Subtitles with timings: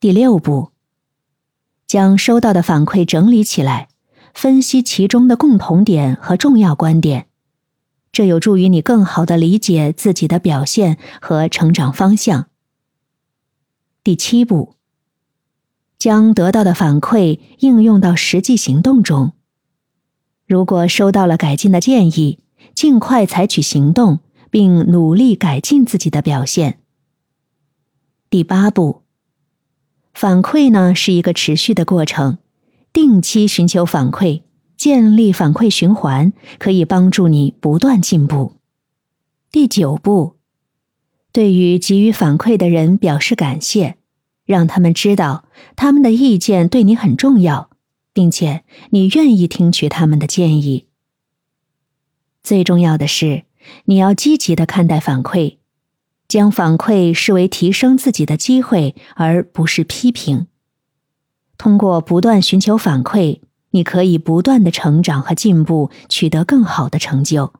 [0.00, 0.70] 第六步，
[1.86, 3.88] 将收到的反馈整理起来，
[4.32, 7.26] 分析其中的共同点和重要观点，
[8.10, 12.46] 这有助于你更好的理解自己的表现和成长方向。
[14.02, 14.76] 第七步，
[15.98, 19.32] 将得到的反馈应用到实际行动中。
[20.46, 22.38] 如果收到了改进的建议，
[22.74, 26.80] 尽快采取行动，并努力改进自己的表现。
[28.30, 29.02] 第八步，
[30.20, 32.36] 反馈呢是一个持续的过程，
[32.92, 34.42] 定期寻求反馈，
[34.76, 38.56] 建立反馈循环，可以帮助你不断进步。
[39.50, 40.36] 第九步，
[41.32, 43.96] 对于给予反馈的人表示感谢，
[44.44, 47.70] 让他们知道他们的意见对你很重要。
[48.12, 50.84] 并且你愿意听取他们的建议。
[52.42, 53.44] 最重要的是，
[53.86, 55.56] 你要积极的看待反馈，
[56.30, 60.46] 将反馈视为提升自己的机会，而不是批评。
[61.58, 63.40] 通过不断寻求反馈，
[63.72, 67.52] 你可以不断的成长和进步，取得更好的成就。